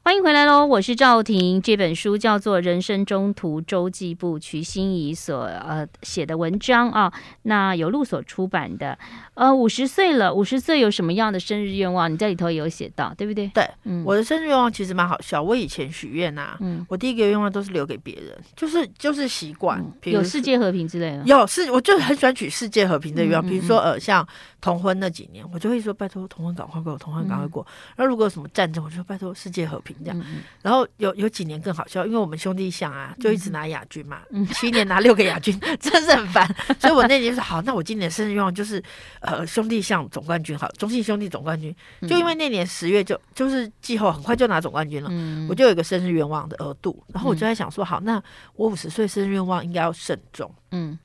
[0.06, 0.64] 欢迎回来喽！
[0.64, 1.60] 我是赵婷。
[1.60, 7.12] 这本书叫做《人生中途周记簿》，瞿心怡所呃写的文章啊。
[7.42, 8.96] 那有路所出版的。
[9.34, 12.10] 呃，五十岁了，五十岁有什么样的生日愿望？
[12.10, 13.48] 你在里头也有写到，对不对？
[13.48, 15.42] 对，嗯，我的生日愿望其实蛮好笑。
[15.42, 21.24] 我以前许愿呐，嗯，我第一个愿望都是留给别人，就是就是习惯，嗯、有世界和平之类的。
[21.24, 23.44] 有是，我就很喜欢许世界和平的愿望。
[23.44, 24.26] 嗯嗯嗯，比如说呃，像
[24.60, 27.66] 同婚那几年，我就会说拜托同婚赶快过，同婚赶快过。
[27.96, 29.95] 然后如果有什么战争，我就说拜托世界和平。
[30.04, 30.24] 这样，
[30.62, 34.20] 然后有有几年更好笑，因为我们兄弟象啊，就一直拿亚军嘛，
[34.54, 36.46] 七年拿六个亚军， 真是很烦。
[36.78, 38.82] 所以我那年说好，那我今年生日愿望就是，
[39.20, 41.74] 呃，兄弟象总冠军，好，中信兄弟总冠军。
[42.08, 45.10] 就因为那年十月就就是季后很快就拿总冠军了，
[45.48, 48.22] 我就有一个生日愿望的额度，然后我就在想说，好，那
[48.54, 50.98] 我五十岁生日愿望应该要慎重，嗯。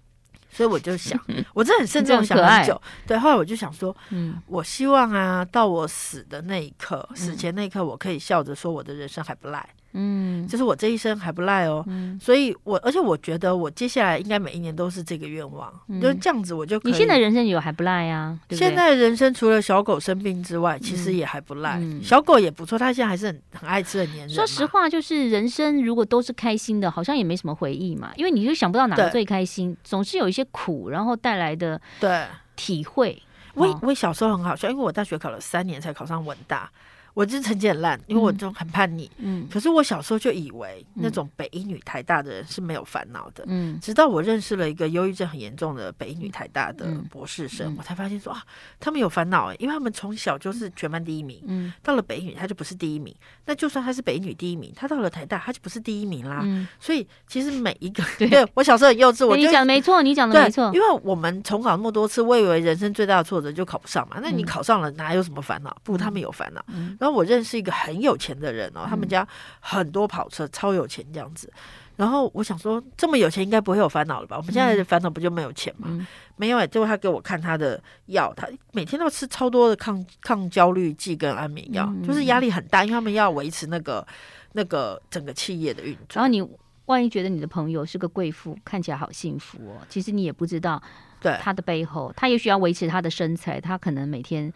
[0.52, 1.20] 所以我就想，
[1.54, 2.80] 我真的很慎重想很久。
[3.08, 9.68] 对，后来我就想说，嗯，我希望啊，到我死的那一刻，死前那一刻，我可以笑着说，我的人生还不赖。
[9.94, 16.80] 嗯，就是我这一生还不赖哦，嗯、所以我而且我觉得我接下来应该每一年都是这个愿望，嗯、就这样子我就。
[16.84, 18.38] 你现在人生有还不赖呀？
[18.48, 21.78] 对对，现在人生除了小狗生病之外，其实也还不赖。
[21.80, 24.30] 嗯、小狗也不错，它现在还是很很爱吃，的黏人。
[24.30, 32.26] 说实话，就是人生如果都是开心的，好像也没什么回忆嘛，因为你就想不到哪个最开心，总是有一些苦，然后带来的对
[32.56, 33.22] 体会。
[33.54, 36.72] 我我小时候很好笑，因为我大学考了三年才考上文大。
[37.14, 39.10] 我就是成绩很烂，因为我就很叛逆。
[39.18, 43.44] 嗯，可是我小时候就以为那种北一女台大的人是没有烦恼的。
[43.48, 48.42] 嗯，直到我认识了一个忧郁症很严重的北一女台大的博士生，我才发现说啊，
[48.80, 51.42] 他们有烦恼哎，因为他们从小就是全班第一名。
[51.48, 53.14] 嗯，到了北一女他就不是第一名。
[53.46, 56.42] 那就算他是北一女第一名，他到了台大他就不是第一名啦。
[56.44, 60.72] 嗯，所以其实每一个 对我小时候很幼稚，我你讲的没错，你讲的没错。
[60.74, 64.18] 因为我们重考那么多次，我以为人生最大的挫折就考不上嘛。
[64.22, 65.76] 那你考上了哪有什么烦恼？
[65.84, 66.64] 不，他们有烦恼。
[67.02, 69.28] 然后我认识一个很有钱的人哦，他们家
[69.60, 71.52] 很多跑车，超有钱这样子。
[71.96, 74.38] 然后我想说，这么有钱应该不会有烦恼了吧？
[74.38, 75.88] 我们现在的烦恼不就没有钱吗？
[75.90, 84.06] 嗯、没有哎、欸，最后他给我看他的药，他每天都吃超多的抗抗焦虑剂跟安眠药，嗯、就是压力很大，因为他们要维持那个
[84.52, 86.22] 那个整个企业的运转。
[86.22, 86.48] 然后你
[86.86, 90.80] 万一觉得你的朋友是个贵妇，看起来好幸福哦，其实你也不知道，
[91.20, 94.54] 对他的背后，他也许要维持他的身材，他可能每天。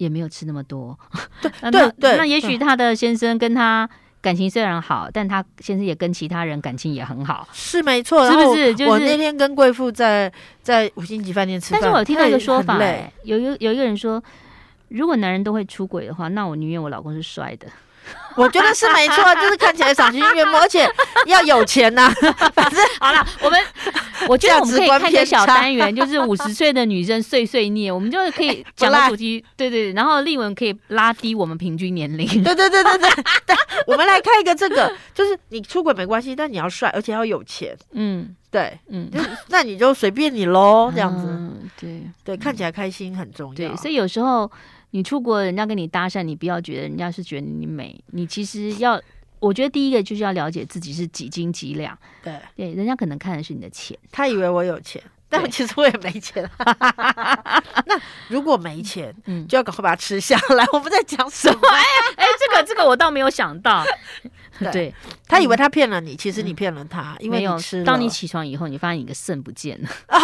[0.00, 0.98] 也没有吃那么多，
[1.42, 3.86] 对 对对，那也许他的先生跟他
[4.22, 8.74] 感情虽然好，但他先生也跟其他人感情也很好，是没错，是不是？
[8.74, 10.32] 就是我那天跟贵妇在
[10.62, 12.78] 在五星级饭店吃饭，但是我有听到一个说法，
[13.24, 14.22] 有一个有一个人说，
[14.88, 17.68] 如果男人都会出轨的话，那我宁愿我老公是帅的。
[18.36, 20.88] 我觉得是没错，就是看起来赏心悦目，而且
[21.26, 22.08] 要有钱呐。
[22.54, 23.60] 反正好了，我们
[24.28, 29.92] 我觉得我们可以开个小单元，就是五十岁的女生碎碎念，我们就可以讲个主题，对对。
[29.92, 33.56] 然后丽文可以拉低我们平均年龄，对对对对对。
[33.86, 37.76] 我们来看一个这个，就是你出轨没关系，但你要帅，而且要有钱。
[37.92, 39.10] 嗯，对，嗯，
[39.48, 41.26] 那你就随便你喽，这样子。
[41.80, 43.56] 对对，看起来开心很重要。
[43.56, 44.50] 对，所以有时候。
[44.90, 49.00] 你出国，人家跟你搭讪，你不要觉得人家是觉得你美，你其实要，
[49.38, 51.96] 我觉得第一个就是要了解自己是几斤几两。
[52.22, 56.48] 对对，人家可能看的是你的钱，他以为我有钱，但其实我也没钱。
[57.86, 60.66] 那如果没钱，嗯，就要赶快把它吃下来。
[60.72, 61.60] 我们在讲 什么？
[61.68, 61.82] 哎
[62.16, 63.84] 哎，这个这个我倒没有想到。
[64.72, 64.94] 对，
[65.26, 67.82] 他以为他骗了你，其实你骗了他，因为你吃。
[67.84, 69.88] 当你起床以后，你发现你的肾不见了。
[70.08, 70.18] 哦，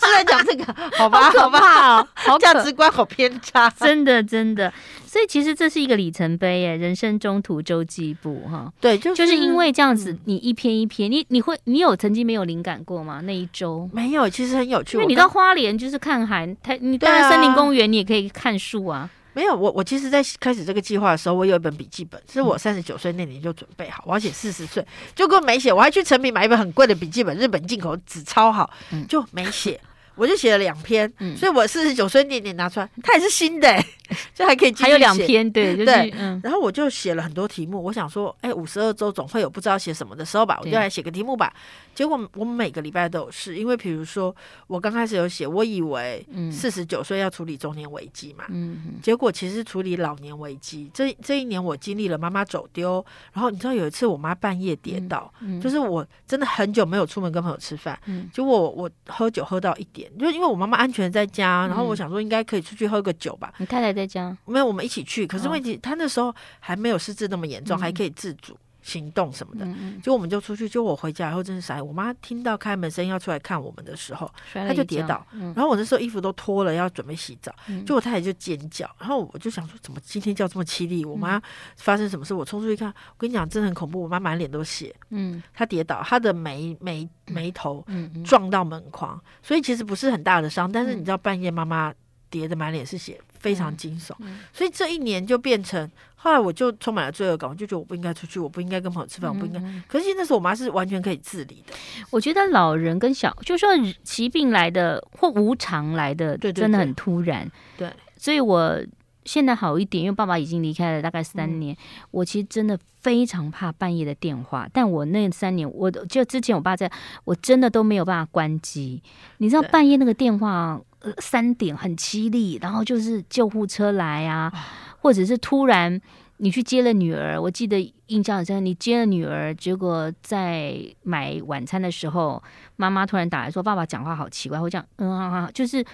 [0.00, 0.64] 是在讲这个？
[0.96, 4.72] 好吧，好吧， 好价值观好偏差，真的真的。
[5.06, 8.72] 所以其实这是一个里程碑耶，人生中途周记步哈。
[8.80, 13.20] 对，就是就是因为这样子，你一篇一篇，你你会你有曾经没有灵感过吗？
[13.24, 14.96] 那一周没有，其实很有趣。
[14.96, 19.10] 因为你到花莲就是看海，它你当然森林公园你也可以看树啊。
[19.34, 28.70] 没有，我我其实，在开始这个计划的时候，我有一本笔记本，是我三十九岁那年就准备好，我要写四十岁，就根本没写，我还去成品买一本很贵的笔记本，日本进口纸超好，
[29.08, 29.80] 就没写，
[30.16, 33.82] 我就写了两篇，所以我四十九岁那年拿出来，它也是新的，
[34.34, 34.72] 就还可以。
[34.74, 36.40] 还有两篇，对，就是、对，嗯。
[36.42, 41.52] 然后我就写了很多题目，我想说，哎，五十二周总会有不知道写什么的时候吧，我就来写个题目吧。
[41.94, 44.34] 结果我每个礼拜都有事，因为比如说
[44.66, 50.90] 我刚开始有写，我以为四十九岁要处理中年危机嘛，嗯，结果其实处理老年危机。
[50.94, 63.52] 这这一年我经历了妈妈走丢，然后你知道有一次我妈半夜跌倒，嗯嗯、就是我真的很久没有出门跟朋友吃饭，嗯，结果我我喝酒喝到一点，就因为我妈妈安全在家，然后我想说应该可以出去喝个酒吧。
[63.58, 64.36] 你太太在家？
[64.44, 65.26] 没有，我们一起去。
[65.26, 68.56] 可是问题，他那时候还没有失智那么严重，还可以自主。
[68.84, 69.64] 行动什么的，
[70.02, 71.80] 就我们就出去，就我回家以后真是傻。
[71.80, 75.24] 我妈听到开门声音要出来看我们的时候，她就跌倒，
[75.54, 77.54] 然后我那时候衣服都脱了，要准备洗澡，
[77.86, 81.04] 就我太太就尖叫，然后我就想说，怎么今天叫这么凄厉？
[81.04, 81.40] 我妈
[81.76, 82.34] 发生什么事？
[82.34, 84.02] 我冲出去看，我跟你讲，真的很恐怖。
[84.02, 87.86] 我妈满脸都血，嗯，她跌倒，她的眉眉眉头
[88.24, 91.94] 撞到门框，所以其实不是很大的伤，但是你知道半夜妈妈
[92.28, 93.20] 跌的满脸是血。
[93.42, 99.60] 非常惊悚，嗯嗯、所以这一年就变成，后来我就充满了罪恶感，我就觉得我不应该出去，我不应该跟朋友吃饭，嗯、我不应该。
[99.88, 101.74] 可是那时候我妈是完全可以自理的。
[102.10, 103.68] 我觉得老人跟小，就说
[104.04, 107.50] 疾病来的或无常来的，真的很突然。
[107.76, 108.80] 对，对，对，所以我
[109.24, 111.74] 现在好一点，因为爸爸已经离开了大概三年。
[111.74, 111.78] 嗯、
[112.10, 116.90] 我其实真的非常怕半夜的电话，但我那三年，我就之前我爸在，
[117.24, 119.02] 我真的都没有办法关机。
[119.38, 120.80] 你知道半夜那个电话。
[121.18, 124.52] 三点很凄厉，然后就是救护车来啊，
[125.00, 126.00] 或者是突然
[126.36, 132.40] 你去接了女儿，我记得印象很深，你接了女儿，结果在买晚餐的时候，
[132.76, 135.84] 妈妈突然打来说，爸爸讲话好奇怪，会这样，嗯啊，就是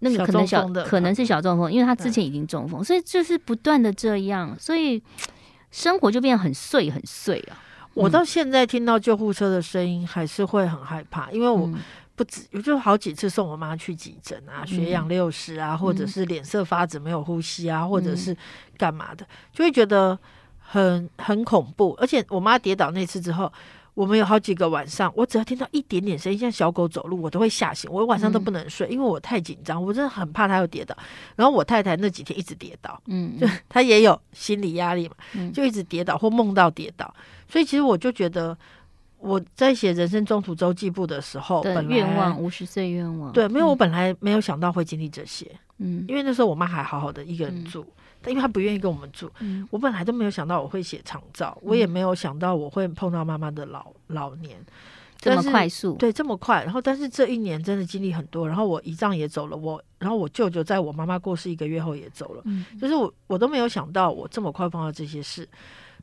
[0.00, 5.02] 那个可能小，小可能是小中风，因为他之前已经中风，所以就是不断的这样，所以
[5.70, 7.56] 生活就变得很碎很碎啊。
[7.94, 11.66] 我到现在听到救护车的声音，还是会很害怕，因为我。
[11.66, 11.78] 嗯
[12.18, 18.36] 不止，我就好几次送我妈去急诊啊，血氧六十啊，嗯、或者是脸色发紫没有呼吸啊，嗯、或者是
[18.76, 20.18] 干嘛的，就会觉得
[20.58, 21.96] 很很恐怖。
[21.96, 23.52] 而且我妈跌倒那次之后，
[23.98, 30.96] 我们有好几个晚上，我只要听到一点点声音，像小狗走路，我都会吓醒，我晚上都不能睡，嗯、因为我太紧张，我真的很怕它又跌倒。
[31.34, 37.12] 然后我太太那几天一直跌倒，嗯， 就她也有心理压力嘛，嗯、就一直跌倒或梦到跌倒，
[37.48, 38.56] 所以其实我就觉得。
[39.20, 45.44] 我在写人生中途周记簿的时候，本来愿望五十岁愿望，对，没有，我本来没有想到会经历这些，
[45.78, 54.58] 嗯，因为那时候我妈还好好的一个人住，嗯、但因为她不愿意跟我们住，嗯、我本来都没有想到我会写长照，嗯、我也没有想到我会碰到妈妈的老老年，
[55.18, 65.48] 这么快速，对，这么快，然后但是这一年真的经历很多，然后我姨丈也走了，我，然后我舅舅在我妈妈过世一个月后也走了，嗯、就是我我都没有想到我这么快碰到这些事，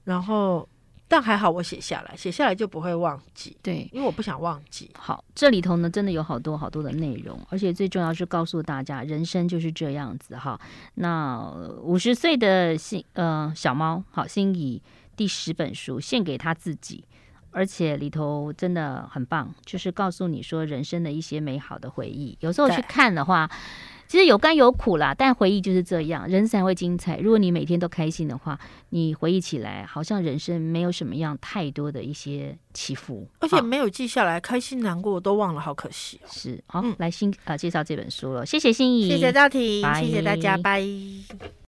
[0.03, 0.67] 然后。
[1.07, 3.55] 但还好，我写下来，写下来就不会忘记。
[3.61, 4.89] 对，因为我不想忘记。
[4.97, 10.59] 好，这里头呢，真的有好多好多的内容，而且最重要是告诉大家，人生就是这样子哈。
[10.95, 11.39] 那
[11.83, 14.81] 五十岁的心呃小猫，好，心仪
[15.15, 17.03] 第十本书献给他自己，
[17.51, 22.35] 而且里头真的很棒，就是告诉你说人生的一些美好的回忆。
[22.41, 23.49] 有时候去看的话。
[24.07, 27.17] 其实有甘有苦啦，但回忆就是这样，人生才会精彩。
[27.17, 28.57] 如果你每天都开心的话，
[28.89, 36.27] 你回忆起来好像人生没有什么样太多的一些起伏，而且没有记下来，开心难过都忘了，好可惜哦。
[36.31, 40.83] 是，好，嗯、来新啊、呃、介绍这本书了，谢谢心怡，谢谢赵婷谢谢大家，拜。